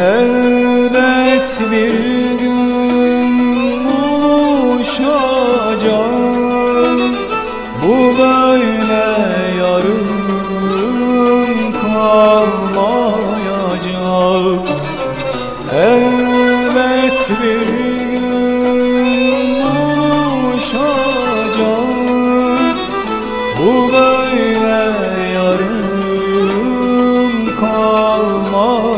Elbet 0.00 1.60
bir 1.70 1.94
gün 2.38 3.84
buluşacağız. 3.84 4.90
Bu 7.82 8.18
böyle 8.18 9.06
yarım 9.58 10.08
kalmayacak. 11.72 12.76
Elbet 15.74 17.20
bir 17.42 17.66
gün 18.10 18.26
buluşacağız. 19.64 20.80
Bu 23.58 23.72
böyle 23.92 24.78
yarım 25.34 25.86
kalmayacak 27.60 28.95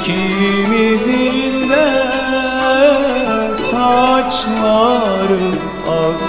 İkimizin 0.00 1.70
de 1.70 1.88
saçları 3.54 5.46
ak. 5.88 6.24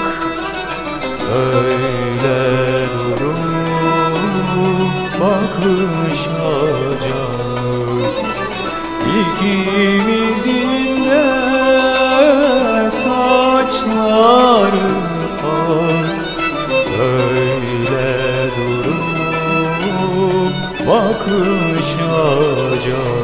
Öyle 1.35 2.43
durup 2.93 4.93
bakışacağız 5.21 8.15
İkimizin 9.19 10.91
de 11.05 11.25
saçları 12.89 14.87
ak. 15.43 16.07
Öyle 16.99 18.11
durup 18.57 20.55
bakışacağız 20.87 23.16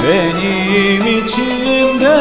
Benim 0.05 1.07
içimde 1.19 2.21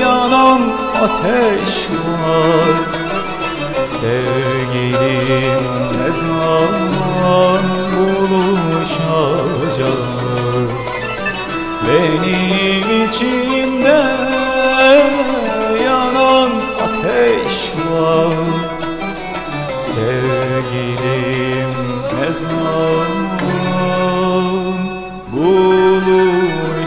yanan 0.00 0.60
ateş 1.02 1.88
var. 2.24 2.76
Sevgilim 3.84 5.64
ne 5.98 6.12
zaman 6.12 7.64
buluşacağız? 7.96 8.96
Benim 11.88 13.08
içimde 13.08 14.02
yanan 15.84 16.50
ateş 16.84 17.56
var. 17.90 18.34
Sevgilim 19.78 21.72
ne 22.20 22.32
zaman 22.32 23.08
buluşacağız 25.36 26.84